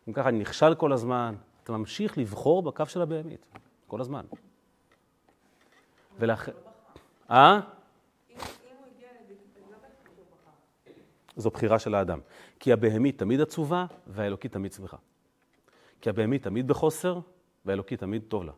אם 0.09 0.13
ככה 0.13 0.29
אני 0.29 0.39
נכשל 0.39 0.75
כל 0.75 0.93
הזמן, 0.93 1.35
אתה 1.63 1.73
ממשיך 1.73 2.19
לבחור 2.19 2.63
בקו 2.63 2.87
של 2.87 3.03
הבהמית, 3.03 3.47
כל 3.87 4.01
הזמן. 4.01 4.25
ולכן... 6.19 6.53
אה? 7.31 7.61
זו 11.37 11.51
בחירה 11.51 11.79
של 11.79 11.95
האדם. 11.95 12.21
כי 12.61 12.73
הבהמית 12.73 13.19
תמיד 13.19 13.41
עצובה 13.41 13.87
והאלוקית 14.07 14.53
תמיד 14.53 14.73
שמחה. 14.73 14.97
כי 16.01 16.11
הבהמית 16.11 16.43
תמיד 16.43 16.69
בחוסר 16.69 17.21
והאלוקית 17.65 18.01
תמיד 18.01 18.23
טוב 18.29 18.45
לה. 18.45 18.53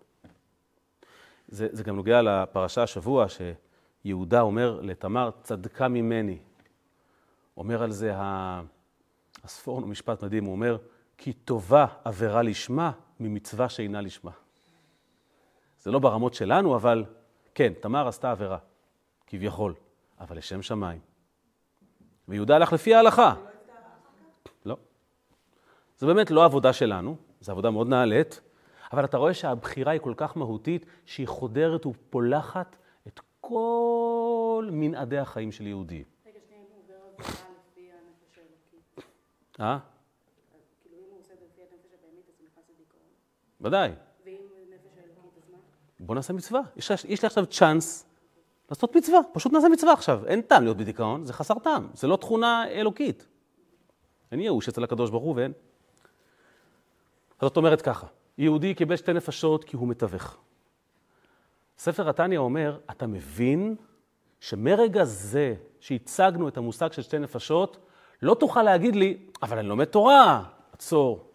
זה, 1.49 1.69
זה 1.73 1.85
גם 1.85 1.97
נוגע 1.97 2.23
לפרשה 2.23 2.83
השבוע, 2.83 3.27
שיהודה 3.29 4.41
אומר 4.41 4.81
לתמר, 4.83 5.31
צדקה 5.43 5.89
ממני. 5.89 6.39
אומר 7.57 7.83
על 7.83 7.91
זה 7.91 8.13
הספורן, 9.45 9.83
הוא 9.83 9.91
משפט 9.91 10.25
מדהים, 10.25 10.45
הוא 10.45 10.53
אומר, 10.53 10.77
כי 11.19 11.33
טובה 11.33 11.87
עבירה 12.05 12.43
לשמה 12.43 12.93
ממצווה 13.21 13.69
שאינה 13.69 14.01
לשמה. 14.01 14.31
זה 15.79 15.91
לא 15.91 15.99
ברמות 15.99 16.35
שלנו, 16.35 16.77
אבל 16.77 17.05
כן, 17.55 17.73
תמר 17.81 18.09
עשתה 18.09 18.31
עבירה, 18.31 18.59
כביכול, 19.27 19.75
אבל 20.21 20.37
לשם 20.37 20.63
שמיים. 20.63 21.01
ויהודה 22.29 22.57
הלך 22.57 22.73
לפי 22.73 22.95
ההלכה. 22.95 23.35
לא. 24.65 24.77
זה 25.99 26.07
באמת 26.07 26.31
לא 26.31 26.45
עבודה 26.45 26.73
שלנו, 26.73 27.17
זו 27.41 27.53
עבודה 27.53 27.71
מאוד 27.71 27.89
נעלית, 27.89 28.41
אבל 28.93 29.05
אתה 29.05 29.17
רואה 29.17 29.35
שהבחירה 29.35 29.93
היא 29.93 30.01
כל 30.01 30.15
כך 30.17 30.37
מהותית, 30.37 30.87
שהיא 31.05 31.29
חודרת 31.29 31.87
ופולחת 31.87 32.77
את 33.07 33.21
כל 33.41 34.69
מנעדי 34.73 35.19
החיים 35.19 35.53
של 35.53 35.67
יהודי. 35.67 36.05
רגע, 36.27 36.39
שנייה, 36.47 36.63
הוא 36.63 36.83
עובר 36.83 36.95
עבירה 36.95 37.47
לפי 37.73 37.91
הנפש 37.93 38.39
האלוקית. 38.39 39.05
אה? 39.61 39.79
כאילו, 40.83 40.97
אם 40.99 41.11
הוא 41.11 41.19
עושה 41.19 41.33
את 41.33 41.39
זה 41.39 41.45
לפי 41.47 41.61
הנפש 41.63 41.91
הבהמית, 41.99 42.29
אז 42.29 42.35
הוא 42.39 42.47
נכנס 42.47 42.65
לדיכאון. 42.71 43.11
ודאי. 43.61 43.93
בוא 46.01 46.15
נעשה 46.15 46.33
מצווה. 46.33 46.61
יש, 46.77 46.91
יש 46.91 47.23
לי 47.23 47.27
עכשיו 47.27 47.47
צ'אנס 47.47 48.07
לעשות 48.71 48.97
מצווה, 48.97 49.19
פשוט 49.33 49.53
נעשה 49.53 49.69
מצווה 49.69 49.93
עכשיו. 49.93 50.27
אין 50.27 50.43
טעם 50.43 50.63
להיות 50.63 50.77
בדיכאון, 50.77 51.25
זה 51.25 51.33
חסר 51.33 51.59
טעם, 51.59 51.89
זה 51.95 52.07
לא 52.07 52.17
תכונה 52.17 52.69
אלוקית. 52.69 53.27
אין 54.33 54.41
ייאוש 54.41 54.69
אצל 54.69 54.85
הקדוש 54.85 55.11
ברוך 55.11 55.25
הוא 55.25 55.35
ואין. 55.37 55.53
אז 57.39 57.49
זאת 57.49 57.57
אומרת 57.57 57.83
ככה, 57.83 58.07
יהודי 58.39 58.75
קיבל 58.75 58.97
שתי 58.97 59.13
נפשות 59.13 59.65
כי 59.65 59.77
הוא 59.77 59.89
מתווך. 59.89 60.37
ספר 61.79 62.09
התניא 62.09 62.39
אומר, 62.39 62.79
אתה 62.91 63.07
מבין 63.07 63.77
שמרגע 64.41 65.05
זה 65.05 65.55
שהצגנו 65.81 66.49
את 66.49 66.57
המושג 66.57 66.93
של 66.93 67.03
שתי 67.03 67.19
נפשות, 67.19 67.77
לא 68.23 68.35
תוכל 68.35 68.63
להגיד 68.63 68.97
לי, 68.97 69.27
אבל 69.43 69.59
אני 69.59 69.69
לומד 69.69 69.85
תורה, 69.85 70.45
עצור. 70.73 71.31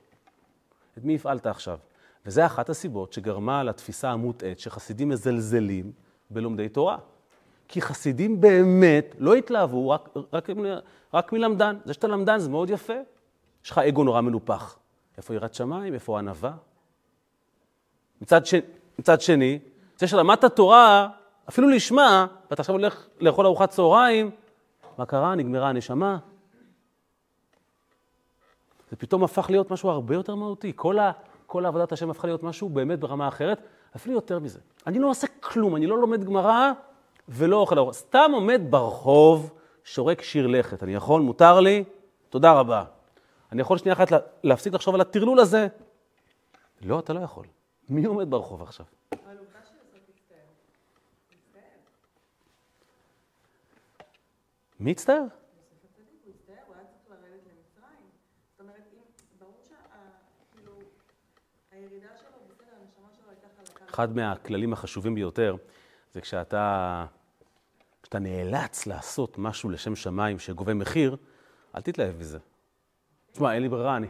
את 0.98 1.04
מי 1.04 1.16
הפעלת 1.16 1.48
עכשיו? 1.48 1.78
וזה 2.26 2.46
אחת 2.46 2.70
הסיבות 2.70 3.14
שגרמה 3.14 3.64
לתפיסה 3.64 4.12
המוטעית 4.12 4.60
שחסידים 4.60 5.10
מזלזלים 5.10 5.92
בלומדי 6.30 6.70
תורה. 6.70 6.98
כי 7.68 7.82
חסידים 7.82 8.42
באמת 8.42 9.16
לא 9.20 9.36
התלהבו 9.36 9.90
רק, 9.90 10.10
רק, 10.34 10.50
רק 11.14 11.34
מלמדן. 11.34 11.78
זה 11.86 11.94
שאתה 11.94 12.08
למדן 12.08 12.40
זה 12.40 12.50
מאוד 12.50 12.70
יפה. 12.70 12.94
יש 13.66 13.72
לך 13.72 13.78
אגו 13.78 14.04
נורא 14.04 14.22
מנופח. 14.22 14.78
איפה 15.18 15.34
יראת 15.34 15.54
שמיים? 15.54 15.94
איפה 15.94 16.20
ענווה? 16.20 16.52
מצד, 18.22 18.46
ש... 18.46 18.54
מצד 19.00 19.22
שני, 19.22 19.60
זה 19.98 20.08
שלמדת 20.08 20.46
תורה, 20.46 21.10
אפילו 21.50 21.70
לשמה, 21.70 22.28
ואתה 22.50 22.62
עכשיו 22.62 22.76
הולך 22.76 23.08
לאכול 23.20 23.46
ארוחת 23.46 23.70
צהריים, 23.70 24.32
מה 24.98 25.06
קרה? 25.06 25.36
נגמרה 25.36 25.70
הנשמה. 25.70 26.18
זה 28.90 28.96
פתאום 28.96 29.24
הפך 29.24 29.50
להיות 29.50 29.72
משהו 29.72 29.90
הרבה 29.90 30.16
יותר 30.16 30.36
מהותי. 30.36 30.72
כל, 30.76 31.00
ה... 31.00 31.12
כל 31.52 31.66
עבודת 31.66 31.92
השם 31.92 32.10
הפכה 32.10 32.28
להיות 32.28 32.44
משהו 32.44 32.70
באמת 32.70 33.00
ברמה 33.00 33.28
אחרת, 33.28 33.62
אפילו 33.96 34.16
יותר 34.16 34.40
מזה. 34.40 34.60
אני 34.88 35.00
לא 35.00 35.10
עושה 35.10 35.28
כלום, 35.40 35.76
אני 35.76 35.88
לא 35.88 35.98
לומד 35.98 36.24
גמרא 36.24 36.72
ולא 37.28 37.58
אוכל 37.58 37.78
ארוחת. 37.78 37.94
סתם 37.94 38.32
עומד 38.34 38.62
ברחוב, 38.70 39.54
שורק 39.84 40.22
שיר 40.22 40.48
לכת. 40.48 40.84
אני 40.84 40.94
יכול? 40.94 41.22
מותר 41.22 41.60
לי? 41.60 41.84
תודה 42.30 42.54
רבה. 42.54 42.84
אני 43.52 43.62
יכול 43.62 43.78
שנייה 43.78 43.94
אחת 43.94 44.08
להפסיק 44.44 44.74
לחשוב 44.74 44.96
על 44.96 45.02
הטרלול 45.02 45.40
הזה? 45.40 45.68
לא, 46.82 47.00
אתה 47.00 47.14
לא 47.14 47.20
יכול. 47.20 47.46
מי 47.90 48.06
עומד 48.06 48.30
ברחוב 48.30 48.62
עכשיו? 48.62 48.86
מי 54.80 54.92
יצטער? 54.92 55.16
יוסף 55.16 55.30
הצדיק, 55.84 56.22
הוא 56.26 56.34
הצטער, 56.34 56.56
הוא 56.68 56.76
היה 56.76 56.86
צריך 56.86 57.10
לרדת 57.10 57.44
למצרים. 57.46 58.10
זאת 58.52 58.60
אומרת, 58.60 58.82
אם, 58.94 59.00
ברור 59.40 59.62
שכאילו, 59.64 60.72
הירידה 61.82 62.08
שלו, 62.20 62.30
בסדר, 62.50 62.68
הנשמה 62.82 63.08
שלו 63.18 63.30
הייתה 63.30 63.48
חלקה. 63.58 63.86
אחד 63.90 64.16
מהכללים 64.16 64.74
החשובים 64.74 65.16
ביותר 65.16 65.56
זה 66.14 66.22
כשאתה, 66.22 67.06
כשאתה 68.04 68.20
נאלץ 68.20 68.88
לעשות 68.88 69.38
משהו 69.38 69.70
לשם 69.70 69.96
שמיים 69.96 70.40
שגובה 70.40 70.74
מחיר, 70.74 71.16
אל 71.76 71.82
תתלהב 71.82 72.18
מזה. 72.18 72.40
תשמע, 73.32 73.54
אין 73.54 73.62
לי 73.62 73.70
ברירה, 73.70 73.98
אני, 73.98 74.08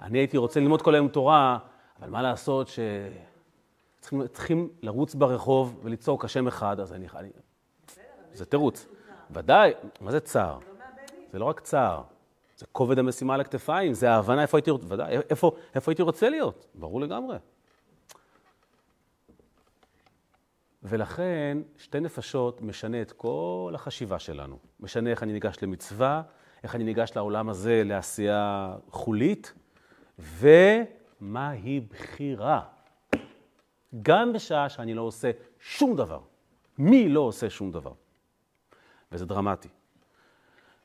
אני 0.00 0.18
הייתי 0.18 0.36
רוצה 0.36 0.60
ללמוד 0.60 0.82
כל 0.82 0.94
היום 0.94 1.08
תורה, 1.08 1.58
אבל 2.00 2.10
מה 2.10 2.22
לעשות 2.22 2.68
שצריכים 2.68 4.26
צריכים 4.26 4.70
לרוץ 4.82 5.14
ברחוב 5.14 5.80
ולצעוק 5.82 6.24
השם 6.24 6.46
אחד, 6.46 6.80
אז 6.80 6.92
אני... 6.92 7.06
אני 7.14 7.30
זה 8.32 8.44
תירוץ. 8.44 8.86
ודאי, 9.30 9.72
מה 10.00 10.10
זה 10.10 10.20
צער? 10.20 10.58
זה 11.32 11.38
לא 11.38 11.44
רק 11.44 11.60
צער, 11.60 12.02
זה 12.62 12.66
כובד 12.72 12.98
המשימה 12.98 13.34
על 13.34 13.40
הכתפיים, 13.40 13.94
זה 13.94 14.10
ההבנה 14.10 14.42
איפה 14.42 14.58
הייתי, 14.58 14.70
ודאי, 14.70 15.18
איפה, 15.30 15.52
איפה 15.74 15.90
הייתי 15.90 16.02
רוצה 16.02 16.28
להיות, 16.28 16.66
ברור 16.74 17.00
לגמרי. 17.00 17.36
ולכן 20.82 21.58
שתי 21.78 22.00
נפשות 22.00 22.62
משנה 22.62 23.02
את 23.02 23.12
כל 23.12 23.72
החשיבה 23.74 24.18
שלנו. 24.18 24.58
משנה 24.80 25.10
איך 25.10 25.22
אני 25.22 25.32
ניגש 25.32 25.56
למצווה, 25.62 26.22
איך 26.62 26.74
אני 26.74 26.84
ניגש 26.84 27.12
לעולם 27.16 27.48
הזה 27.48 27.82
לעשייה 27.84 28.74
חולית, 28.90 29.54
ומהי 30.18 31.80
בחירה. 31.80 32.60
גם 34.02 34.32
בשעה 34.32 34.68
שאני 34.68 34.94
לא 34.94 35.02
עושה 35.02 35.30
שום 35.60 35.96
דבר. 35.96 36.20
מי 36.78 37.08
לא 37.08 37.20
עושה 37.20 37.50
שום 37.50 37.72
דבר? 37.72 37.92
וזה 39.12 39.26
דרמטי. 39.26 39.68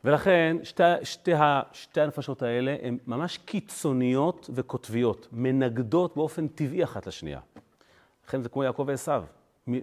ולכן 0.08 0.58
שתי, 0.64 0.84
שתי, 1.04 1.32
שתי 1.72 2.02
הנפשות 2.02 2.42
האלה 2.42 2.76
הן 2.82 2.98
ממש 3.08 3.38
קיצוניות 3.38 4.50
וקוטביות, 4.54 5.28
מנגדות 5.32 6.16
באופן 6.16 6.48
טבעי 6.48 6.84
אחת 6.84 7.08
לשנייה. 7.08 7.40
לכן 8.28 8.42
זה 8.42 8.50
כמו 8.50 8.64
יעקב 8.64 8.84
ועשיו, 8.88 9.24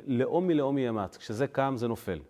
לאום 0.06 0.46
מלאום 0.46 0.78
יאמץ, 0.78 1.16
כשזה 1.16 1.46
קם 1.46 1.74
זה 1.76 1.88
נופל. 1.88 2.20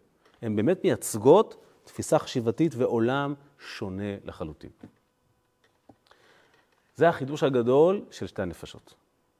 הן 0.42 0.56
באמת 0.56 0.84
מייצגות 0.84 1.64
תפיסה 1.84 2.18
חשיבתית 2.18 2.74
ועולם 2.74 3.34
שונה 3.58 4.16
לחלוטין. 4.24 4.70
זה 6.94 7.08
החידוש 7.08 7.42
הגדול 7.42 8.04
של 8.10 8.26
שתי 8.26 8.42
הנפשות. 8.42 8.94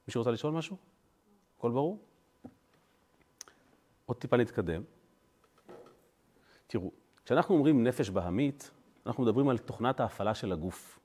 מישהו 0.08 0.20
רוצה 0.20 0.30
לשאול 0.30 0.52
משהו? 0.52 0.76
הכל 1.58 1.70
ברור? 1.70 1.98
עוד 4.06 4.16
טיפה 4.16 4.36
נתקדם. 4.36 4.82
תראו, 6.66 6.90
כשאנחנו 7.24 7.54
אומרים 7.54 7.84
נפש 7.84 8.10
בהמית, 8.10 8.70
אנחנו 9.06 9.22
מדברים 9.22 9.48
על 9.48 9.58
תוכנת 9.58 10.00
ההפעלה 10.00 10.34
של 10.34 10.52
הגוף. 10.52 10.98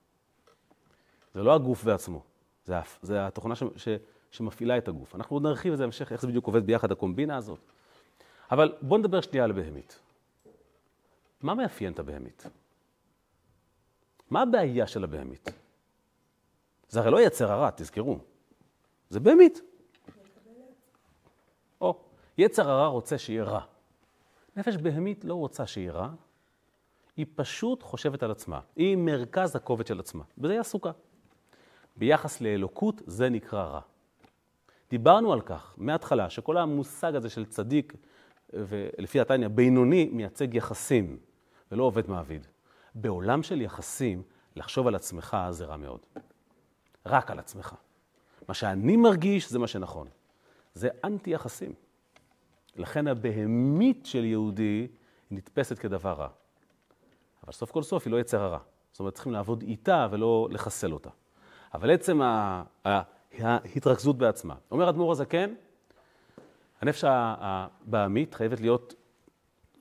זה 1.34 1.44
לא 1.44 1.56
הגוף 1.56 1.84
בעצמו, 1.84 2.24
זה, 2.66 2.76
זה 3.02 3.28
התוכנה 3.28 3.56
ש, 3.56 3.64
ש, 3.76 3.88
שמפעילה 4.32 4.78
את 4.78 4.88
הגוף. 4.88 5.16
אנחנו 5.16 5.36
עוד 5.36 5.44
נרחיב 5.44 5.72
את 5.72 5.78
זה 5.78 5.84
בהמשך, 5.84 6.12
איך 6.12 6.22
זה 6.22 6.28
בדיוק 6.28 6.48
עובד 6.48 6.66
ביחד, 6.66 6.92
הקומבינה 6.92 7.38
הזאת. 7.38 7.60
אבל 8.52 8.74
בואו 8.82 9.00
נדבר 9.00 9.22
שנייה 9.22 9.44
על 9.44 9.52
בהמית. 9.52 10.00
מה 11.42 11.54
מאפיין 11.54 11.94
את 11.94 12.00
הבהמית? 12.00 12.46
מה 14.30 14.42
הבעיה 14.42 14.88
של 14.88 15.04
הבהמית? 15.04 15.50
זה 16.90 17.00
הרי 17.00 17.12
לא 17.12 17.22
יצר 17.22 17.52
הרע, 17.52 17.70
תזכרו. 17.76 18.20
זה 19.10 19.20
בהמית. 19.20 19.62
או, 21.82 22.00
יצר 22.38 22.70
הרע 22.70 22.88
רוצה 22.88 23.18
שיהיה 23.18 23.44
רע. 23.44 23.62
נפש 24.56 24.78
בהמית 24.78 25.26
לא 25.26 25.34
רוצה 25.34 25.68
שיהיה 25.68 25.92
רע, 25.92 26.10
היא 27.18 27.26
פשוט 27.36 27.84
חושבת 27.84 28.24
על 28.24 28.32
עצמה. 28.32 28.60
היא 28.76 28.98
מרכז 28.98 29.56
הכובד 29.56 29.88
של 29.88 30.00
עצמה, 30.00 30.24
בזה 30.38 30.54
היא 30.54 30.60
עסוקה. 30.60 30.92
ביחס 31.96 32.42
לאלוקות 32.42 33.02
זה 33.06 33.30
נקרא 33.30 33.64
רע. 33.64 33.82
דיברנו 34.90 35.34
על 35.34 35.42
כך 35.42 35.74
מההתחלה, 35.78 36.30
שכל 36.30 36.58
המושג 36.58 37.16
הזה 37.16 37.30
של 37.30 37.46
צדיק, 37.46 37.94
ולפי 38.54 39.20
התניא, 39.20 39.48
בינוני, 39.48 40.10
מייצג 40.12 40.54
יחסים, 40.54 41.18
ולא 41.72 41.84
עובד 41.84 42.10
מעביד. 42.10 42.48
בעולם 42.96 43.44
של 43.44 43.62
יחסים, 43.62 44.24
לחשוב 44.56 44.88
על 44.88 44.96
עצמך 44.96 45.38
זה 45.50 45.66
רע 45.66 45.78
מאוד. 45.78 46.00
רק 47.06 47.32
על 47.32 47.40
עצמך. 47.40 47.76
מה 48.48 48.54
שאני 48.54 48.98
מרגיש 48.98 49.50
זה 49.50 49.60
מה 49.60 49.68
שנכון. 49.68 50.08
זה 50.74 50.90
אנטי 51.04 51.30
יחסים. 51.30 51.74
לכן 52.76 53.08
הבהמית 53.08 54.06
של 54.06 54.26
יהודי 54.26 54.88
נתפסת 55.32 55.80
כדבר 55.80 56.14
רע. 56.14 56.28
אבל 57.44 57.54
סוף 57.54 57.72
כל 57.72 57.84
סוף 57.84 58.06
היא 58.06 58.12
לא 58.12 58.20
יצר 58.20 58.42
הרע. 58.42 58.60
זאת 58.92 59.00
אומרת, 59.00 59.14
צריכים 59.14 59.32
לעבוד 59.32 59.62
איתה 59.62 60.08
ולא 60.12 60.48
לחסל 60.52 60.94
אותה. 60.94 61.10
אבל 61.74 61.92
עצם 61.92 62.22
ההתרכזות 63.34 64.18
בעצמה. 64.18 64.56
אומר 64.72 64.90
אדמו"ר 64.90 65.12
הזקן, 65.12 65.54
הנפש 66.82 67.04
הבהמית 67.08 68.34
חייבת 68.34 68.60
להיות 68.60 68.94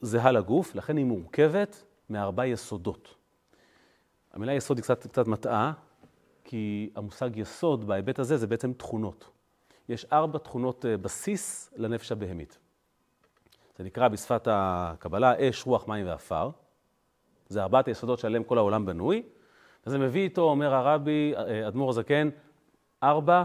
זהה 0.00 0.32
לגוף, 0.32 0.74
לכן 0.74 0.96
היא 0.96 1.04
מורכבת 1.04 1.84
מארבע 2.10 2.46
יסודות. 2.46 3.14
המילה 4.32 4.52
יסוד 4.52 4.76
היא 4.76 4.82
קצת, 4.82 5.06
קצת 5.06 5.26
מטעה, 5.26 5.72
כי 6.44 6.90
המושג 6.96 7.36
יסוד 7.36 7.86
בהיבט 7.86 8.18
הזה 8.18 8.36
זה 8.36 8.46
בעצם 8.46 8.72
תכונות. 8.72 9.30
יש 9.88 10.04
ארבע 10.12 10.38
תכונות 10.38 10.86
אה, 10.86 10.96
בסיס 10.96 11.70
לנפש 11.76 12.12
הבהמית. 12.12 12.58
זה 13.78 13.84
נקרא 13.84 14.08
בשפת 14.08 14.48
הקבלה 14.50 15.48
אש, 15.48 15.66
רוח, 15.66 15.88
מים 15.88 16.06
ועפר. 16.06 16.50
זה 17.48 17.62
ארבעת 17.62 17.88
היסודות 17.88 18.18
שעליהם 18.18 18.44
כל 18.44 18.58
העולם 18.58 18.86
בנוי. 18.86 19.22
וזה 19.86 19.98
מביא 19.98 20.22
איתו, 20.22 20.42
אומר 20.42 20.74
הרבי, 20.74 21.32
אה, 21.36 21.68
אדמו"ר 21.68 21.90
הזקן, 21.90 22.28
ארבע 23.02 23.44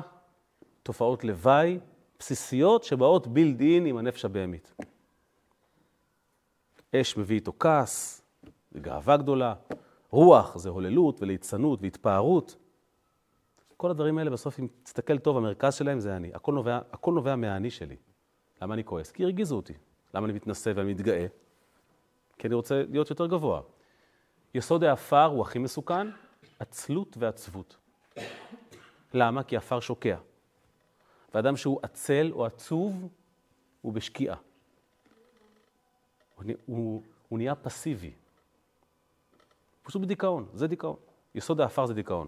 תופעות 0.83 1.23
לוואי 1.23 1.79
בסיסיות 2.19 2.83
שבאות 2.83 3.27
בילד 3.27 3.61
אין 3.61 3.85
עם 3.85 3.97
הנפש 3.97 4.25
הבהמית. 4.25 4.73
אש 6.95 7.17
מביא 7.17 7.35
איתו 7.35 7.53
כעס, 7.59 8.21
זה 8.71 8.79
גאווה 8.79 9.17
גדולה. 9.17 9.53
רוח 10.09 10.57
זה 10.57 10.69
הוללות 10.69 11.21
וליצנות 11.21 11.81
והתפארות. 11.81 12.55
כל 13.77 13.91
הדברים 13.91 14.17
האלה 14.17 14.29
בסוף, 14.29 14.59
אם 14.59 14.67
תסתכל 14.83 15.17
טוב, 15.17 15.37
המרכז 15.37 15.73
שלהם 15.73 15.99
זה 15.99 16.15
אני. 16.15 16.31
הכל 16.33 16.53
נובע, 16.53 16.79
הכל 16.91 17.13
נובע 17.13 17.35
מהאני 17.35 17.69
שלי. 17.69 17.95
למה 18.61 18.73
אני 18.73 18.83
כועס? 18.83 19.11
כי 19.11 19.23
הרגיזו 19.23 19.55
אותי. 19.55 19.73
למה 20.13 20.25
אני 20.25 20.33
מתנשא 20.33 20.71
ואני 20.75 20.93
מתגאה? 20.93 21.25
כי 22.37 22.47
אני 22.47 22.55
רוצה 22.55 22.83
להיות 22.89 23.09
יותר 23.09 23.27
גבוה. 23.27 23.61
יסוד 24.53 24.83
העפר 24.83 25.25
הוא 25.25 25.41
הכי 25.41 25.59
מסוכן, 25.59 26.07
עצלות 26.59 27.17
ועצבות. 27.19 27.77
למה? 29.13 29.43
כי 29.43 29.57
עפר 29.57 29.79
שוקע. 29.79 30.17
ואדם 31.33 31.57
שהוא 31.57 31.79
עצל 31.83 32.31
או 32.31 32.45
עצוב, 32.45 33.07
הוא 33.81 33.93
בשקיעה. 33.93 34.37
הוא, 36.35 36.43
הוא, 36.65 37.01
הוא 37.29 37.37
נהיה 37.37 37.55
פסיבי. 37.55 38.11
פשוט 39.83 40.01
בדיכאון, 40.01 40.47
זה 40.53 40.67
דיכאון. 40.67 40.95
יסוד 41.35 41.61
העפר 41.61 41.85
זה 41.85 41.93
דיכאון. 41.93 42.27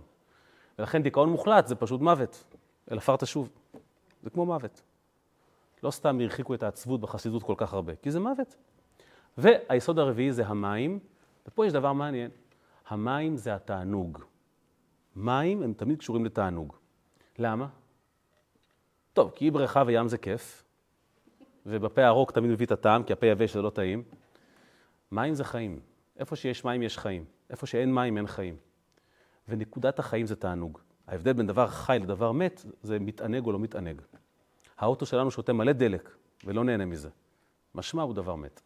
ולכן 0.80 1.04
דיכאון 1.04 1.30
מוחלט 1.30 1.68
זה 1.68 1.76
פשוט 1.76 2.02
מוות. 2.02 2.44
אל 2.92 2.98
עפר 2.98 3.16
תשוב. 3.16 3.50
זה 4.24 4.30
כמו 4.30 4.46
מוות. 4.46 4.82
לא 5.84 5.92
סתם 5.92 6.20
הרחיקו 6.20 6.54
את 6.54 6.64
העצבות 6.64 7.02
בחסידות 7.02 7.44
כל 7.44 7.54
כך 7.58 7.74
הרבה, 7.74 7.96
כי 7.96 8.12
זה 8.12 8.20
מוות. 8.20 8.56
והיסוד 9.38 10.00
הרביעי 10.00 10.32
זה 10.32 10.48
המים, 10.48 11.00
ופה 11.48 11.66
יש 11.66 11.74
דבר 11.74 11.94
מעניין. 11.94 12.32
המים 12.88 13.38
זה 13.38 13.56
התענוג. 13.56 14.20
מים 15.16 15.64
הם 15.64 15.74
תמיד 15.74 16.00
קשורים 16.00 16.26
לתענוג. 16.26 16.74
למה? 17.40 17.68
טוב, 19.14 19.32
כי 19.36 19.52
בריכה 19.52 19.84
וים 19.88 20.08
זה 20.08 20.18
כיף, 20.18 20.64
ובפה 21.66 22.06
הרוק 22.06 22.32
תמיד 22.32 22.52
מביא 22.52 22.66
את 22.66 22.72
הטעם, 22.72 23.04
כי 23.04 23.14
הפה 23.14 23.26
יבש 23.26 23.54
זה 23.54 23.62
לא 23.62 23.70
טעים. 23.70 24.04
מים 25.12 25.34
זה 25.34 25.44
חיים. 25.44 25.80
איפה 26.20 26.36
שיש 26.36 26.66
מים 26.66 26.84
יש 26.84 26.98
חיים. 26.98 27.26
איפה 27.50 27.66
שאין 27.66 27.94
מים 27.94 28.18
אין 28.18 28.28
חיים. 28.28 28.58
ונקודת 29.50 30.00
החיים 30.00 30.26
זה 30.26 30.36
תענוג. 30.36 30.80
ההבדל 31.08 31.34
בין 31.34 31.48
דבר 31.48 31.68
חי 31.68 31.98
לדבר 32.02 32.32
מת 32.32 32.66
זה 32.84 33.00
מתענג 33.00 33.46
או 33.46 33.52
לא 33.52 33.60
מתענג. 33.60 34.02
האוטו 34.78 35.06
שלנו 35.06 35.32
שותה 35.32 35.54
מלא 35.54 35.72
דלק 35.72 36.16
ולא 36.46 36.64
נהנה 36.64 36.86
מזה. 36.86 37.10
משמע 37.76 38.04
הוא 38.04 38.14
דבר 38.14 38.36
מת. 38.36 38.62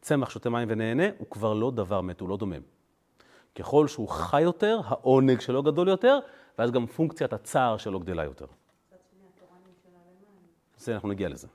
צמח 0.00 0.30
שותה 0.30 0.50
מים 0.50 0.68
ונהנה, 0.70 1.04
הוא 1.18 1.26
כבר 1.30 1.54
לא 1.54 1.70
דבר 1.70 2.00
מת, 2.00 2.20
הוא 2.20 2.28
לא 2.28 2.36
דומם. 2.36 2.62
ככל 3.54 3.88
שהוא 3.88 4.08
חי 4.08 4.42
יותר, 4.42 4.80
העונג 4.84 5.40
שלו 5.40 5.62
גדול 5.62 5.88
יותר, 5.88 6.18
ואז 6.58 6.70
גם 6.70 6.86
פונקציית 6.86 7.32
הצער 7.32 7.76
שלו 7.76 8.00
גדלה 8.00 8.24
יותר. 8.24 8.46
זה, 10.78 10.94
אנחנו 10.94 11.08
נגיע 11.08 11.28
לזה. 11.28 11.48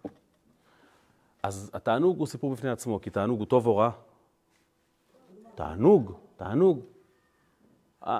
אז 1.43 1.71
התענוג 1.73 2.17
הוא 2.17 2.27
סיפור 2.27 2.53
בפני 2.53 2.69
עצמו, 2.69 3.01
כי 3.01 3.09
תענוג 3.09 3.39
הוא 3.39 3.47
טוב 3.47 3.67
או 3.67 3.77
רע? 3.77 3.89
תענוג, 5.55 6.13
תענוג. 6.37 6.79
אה, 8.07 8.19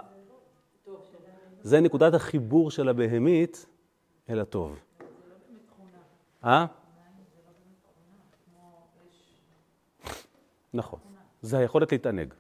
זה 1.62 1.82
נקודת 1.82 2.14
החיבור 2.14 2.72
של 2.72 2.90
הבהמית 2.90 3.66
אל 4.30 4.40
הטוב. 4.40 4.80
אה? 6.44 6.66
נכון. 10.74 11.00
זה 11.42 11.58
היכולת 11.58 11.92
להתענג. 11.92 12.34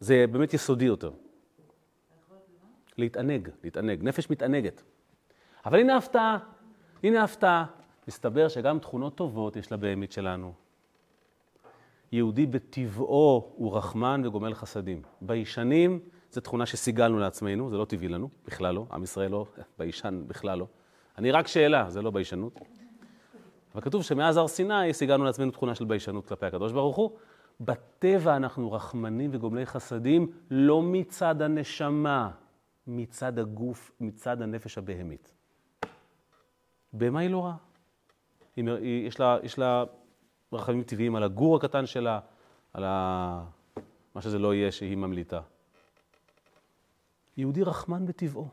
זה 0.00 0.24
באמת 0.30 0.54
יסודי 0.54 0.84
יותר. 0.84 1.10
להתענג, 2.98 3.48
להתענג. 3.64 4.02
נפש 4.02 4.30
מתענגת. 4.30 4.82
אבל 5.66 5.80
הנה 5.80 5.94
ההפתעה, 5.94 6.38
הנה 7.02 7.20
ההפתעה. 7.20 7.66
מסתבר 8.08 8.48
שגם 8.48 8.78
תכונות 8.78 9.16
טובות 9.16 9.56
יש 9.56 9.72
לבהמית 9.72 10.12
שלנו. 10.12 10.52
יהודי 12.12 12.46
בטבעו 12.46 13.52
הוא 13.56 13.76
רחמן 13.76 14.22
וגומל 14.24 14.54
חסדים. 14.54 15.02
ביישנים 15.20 16.00
זו 16.30 16.40
תכונה 16.40 16.66
שסיגלנו 16.66 17.18
לעצמנו, 17.18 17.70
זה 17.70 17.76
לא 17.76 17.84
טבעי 17.84 18.08
לנו, 18.08 18.28
בכלל 18.46 18.74
לא. 18.74 18.86
עם 18.92 19.02
ישראל 19.02 19.30
לא, 19.30 19.46
ביישן 19.78 20.22
בכלל 20.26 20.58
לא. 20.58 20.66
אני 21.18 21.30
רק 21.30 21.46
שאלה, 21.46 21.90
זה 21.90 22.02
לא 22.02 22.10
ביישנות. 22.10 22.60
אבל 23.74 23.82
כתוב 23.82 24.02
שמאז 24.02 24.36
הר 24.36 24.48
סיני 24.48 24.92
סיגלנו 24.92 25.24
לעצמנו 25.24 25.50
תכונה 25.50 25.74
של 25.74 25.84
ביישנות 25.84 26.26
כלפי 26.26 26.46
הקדוש 26.46 26.72
ברוך 26.72 26.96
הוא. 26.96 27.10
בטבע 27.60 28.36
אנחנו 28.36 28.72
רחמנים 28.72 29.30
וגומלי 29.32 29.66
חסדים, 29.66 30.32
לא 30.50 30.82
מצד 30.82 31.42
הנשמה, 31.42 32.30
מצד 32.86 33.38
הגוף, 33.38 33.92
מצד 34.00 34.42
הנפש 34.42 34.78
הבהמית. 34.78 35.34
בהמה 36.92 37.20
היא 37.20 37.30
לא 37.30 37.44
רעה. 37.44 37.56
יש, 38.56 39.16
יש 39.42 39.58
לה 39.58 39.84
רחמים 40.52 40.82
טבעיים 40.82 41.16
על 41.16 41.22
הגור 41.22 41.56
הקטן 41.56 41.86
שלה, 41.86 42.20
על 42.72 42.84
ה... 42.84 43.44
מה 44.14 44.22
שזה 44.22 44.38
לא 44.38 44.54
יהיה 44.54 44.72
שהיא 44.72 44.96
ממליטה. 44.96 45.40
יהודי 47.36 47.62
רחמן 47.62 48.06
בטבעו. 48.06 48.48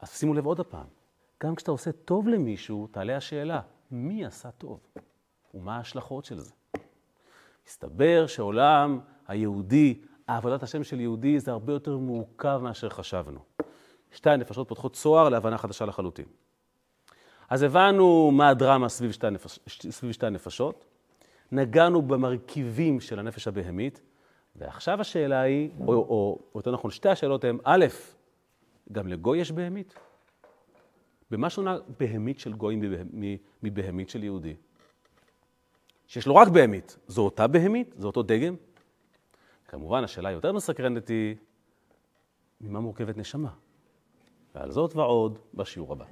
אז 0.00 0.10
שימו 0.10 0.34
לב 0.34 0.46
עוד 0.46 0.60
הפעם, 0.60 0.86
גם 1.42 1.54
כשאתה 1.54 1.70
עושה 1.70 1.92
טוב 1.92 2.28
למישהו, 2.28 2.86
תעלה 2.90 3.16
השאלה, 3.16 3.60
מי 3.90 4.24
עשה 4.24 4.50
טוב? 4.50 4.80
ומה 5.54 5.76
ההשלכות 5.76 6.24
של 6.24 6.40
זה? 6.40 6.52
הסתבר 7.66 8.26
שעולם 8.26 9.00
היהודי, 9.28 10.00
עבודת 10.26 10.62
השם 10.62 10.84
של 10.84 11.00
יהודי 11.00 11.40
זה 11.40 11.50
הרבה 11.50 11.72
יותר 11.72 11.96
מורכב 11.96 12.60
מאשר 12.62 12.88
חשבנו. 12.88 13.40
שתי 14.12 14.30
הנפשות 14.30 14.68
פותחות 14.68 14.92
צוהר 14.92 15.28
להבנה 15.28 15.58
חדשה 15.58 15.84
לחלוטין. 15.84 16.24
אז 17.48 17.62
הבנו 17.62 18.30
מה 18.30 18.48
הדרמה 18.48 18.88
סביב 18.88 19.12
שתי, 19.12 19.26
הנפש, 19.26 19.58
סביב 19.90 20.12
שתי 20.12 20.26
הנפשות, 20.26 20.84
נגענו 21.52 22.02
במרכיבים 22.02 23.00
של 23.00 23.18
הנפש 23.18 23.48
הבהמית, 23.48 24.00
ועכשיו 24.56 25.00
השאלה 25.00 25.40
היא, 25.40 25.70
או 25.86 26.38
יותר 26.54 26.72
נכון, 26.72 26.90
שתי 26.90 27.08
השאלות 27.08 27.44
הן, 27.44 27.58
א', 27.64 27.86
גם 28.92 29.08
לגוי 29.08 29.38
יש 29.38 29.52
בהמית? 29.52 29.94
במה 31.30 31.50
שונה 31.50 31.78
בהמית 32.00 32.38
של 32.38 32.52
גוי 32.52 32.80
מבהמית 33.62 34.08
של 34.08 34.24
יהודי? 34.24 34.54
שיש 36.06 36.26
לו 36.26 36.36
רק 36.36 36.48
בהמית, 36.48 36.96
זו 37.06 37.22
אותה 37.22 37.46
בהמית? 37.46 37.94
זה 37.98 38.06
אותו 38.06 38.22
דגם? 38.22 38.54
כמובן, 39.68 40.04
השאלה 40.04 40.28
היותר 40.28 40.52
מסקרנת 40.52 41.08
היא, 41.08 41.36
ממה 42.60 42.80
מורכבת 42.80 43.16
נשמה? 43.16 43.50
ועל 44.54 44.70
זאת 44.70 44.96
ועוד 44.96 45.38
בשיעור 45.54 45.92
הבא. 45.92 46.04